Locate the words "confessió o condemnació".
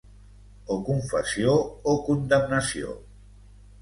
0.87-2.99